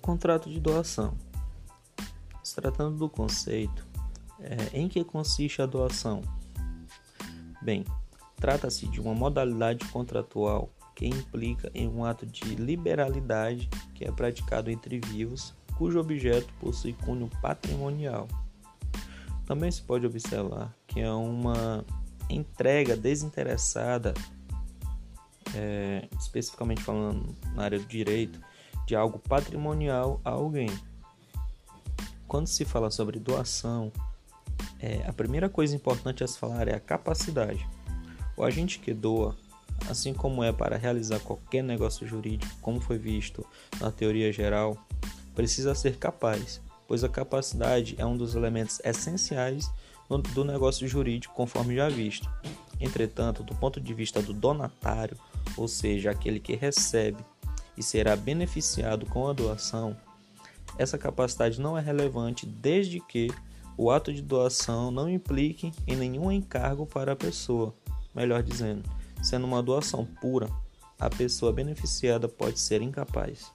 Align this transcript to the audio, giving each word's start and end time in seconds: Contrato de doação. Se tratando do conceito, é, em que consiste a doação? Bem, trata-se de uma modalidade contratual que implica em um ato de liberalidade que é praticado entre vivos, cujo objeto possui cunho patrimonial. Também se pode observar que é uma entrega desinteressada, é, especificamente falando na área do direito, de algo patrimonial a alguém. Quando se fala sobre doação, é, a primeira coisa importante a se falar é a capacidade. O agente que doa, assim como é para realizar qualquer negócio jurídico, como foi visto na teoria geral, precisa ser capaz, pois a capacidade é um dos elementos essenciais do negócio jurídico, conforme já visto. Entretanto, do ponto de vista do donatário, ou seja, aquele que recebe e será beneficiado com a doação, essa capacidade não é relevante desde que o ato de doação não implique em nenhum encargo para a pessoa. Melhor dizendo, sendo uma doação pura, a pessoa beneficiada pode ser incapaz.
Contrato 0.00 0.48
de 0.50 0.58
doação. 0.58 1.16
Se 2.42 2.54
tratando 2.54 2.96
do 2.96 3.08
conceito, 3.08 3.86
é, 4.40 4.78
em 4.78 4.88
que 4.88 5.04
consiste 5.04 5.60
a 5.60 5.66
doação? 5.66 6.22
Bem, 7.62 7.84
trata-se 8.36 8.86
de 8.86 9.00
uma 9.00 9.14
modalidade 9.14 9.84
contratual 9.88 10.70
que 10.96 11.06
implica 11.06 11.70
em 11.74 11.86
um 11.86 12.04
ato 12.04 12.26
de 12.26 12.54
liberalidade 12.54 13.68
que 13.94 14.04
é 14.04 14.10
praticado 14.10 14.70
entre 14.70 14.98
vivos, 14.98 15.54
cujo 15.76 16.00
objeto 16.00 16.52
possui 16.60 16.92
cunho 16.92 17.30
patrimonial. 17.40 18.26
Também 19.46 19.70
se 19.70 19.82
pode 19.82 20.06
observar 20.06 20.74
que 20.86 21.00
é 21.00 21.10
uma 21.10 21.84
entrega 22.28 22.96
desinteressada, 22.96 24.14
é, 25.54 26.08
especificamente 26.18 26.82
falando 26.82 27.34
na 27.54 27.64
área 27.64 27.78
do 27.78 27.86
direito, 27.86 28.40
de 28.90 28.96
algo 28.96 29.20
patrimonial 29.20 30.20
a 30.24 30.30
alguém. 30.30 30.68
Quando 32.26 32.48
se 32.48 32.64
fala 32.64 32.90
sobre 32.90 33.20
doação, 33.20 33.92
é, 34.80 35.04
a 35.06 35.12
primeira 35.12 35.48
coisa 35.48 35.76
importante 35.76 36.24
a 36.24 36.26
se 36.26 36.36
falar 36.36 36.66
é 36.66 36.74
a 36.74 36.80
capacidade. 36.80 37.64
O 38.36 38.42
agente 38.42 38.80
que 38.80 38.92
doa, 38.92 39.36
assim 39.88 40.12
como 40.12 40.42
é 40.42 40.52
para 40.52 40.76
realizar 40.76 41.20
qualquer 41.20 41.62
negócio 41.62 42.04
jurídico, 42.04 42.52
como 42.60 42.80
foi 42.80 42.98
visto 42.98 43.46
na 43.80 43.92
teoria 43.92 44.32
geral, 44.32 44.76
precisa 45.36 45.72
ser 45.72 45.96
capaz, 45.96 46.60
pois 46.88 47.04
a 47.04 47.08
capacidade 47.08 47.94
é 47.96 48.04
um 48.04 48.16
dos 48.16 48.34
elementos 48.34 48.80
essenciais 48.82 49.70
do 50.34 50.44
negócio 50.44 50.88
jurídico, 50.88 51.32
conforme 51.32 51.76
já 51.76 51.88
visto. 51.88 52.28
Entretanto, 52.80 53.44
do 53.44 53.54
ponto 53.54 53.80
de 53.80 53.94
vista 53.94 54.20
do 54.20 54.32
donatário, 54.32 55.16
ou 55.56 55.68
seja, 55.68 56.10
aquele 56.10 56.40
que 56.40 56.56
recebe 56.56 57.24
e 57.80 57.82
será 57.82 58.14
beneficiado 58.14 59.06
com 59.06 59.26
a 59.26 59.32
doação, 59.32 59.96
essa 60.76 60.98
capacidade 60.98 61.58
não 61.58 61.78
é 61.78 61.80
relevante 61.80 62.44
desde 62.44 63.00
que 63.00 63.28
o 63.74 63.90
ato 63.90 64.12
de 64.12 64.20
doação 64.20 64.90
não 64.90 65.08
implique 65.08 65.72
em 65.86 65.96
nenhum 65.96 66.30
encargo 66.30 66.84
para 66.84 67.12
a 67.12 67.16
pessoa. 67.16 67.74
Melhor 68.14 68.42
dizendo, 68.42 68.82
sendo 69.22 69.46
uma 69.46 69.62
doação 69.62 70.04
pura, 70.20 70.50
a 70.98 71.08
pessoa 71.08 71.54
beneficiada 71.54 72.28
pode 72.28 72.60
ser 72.60 72.82
incapaz. 72.82 73.50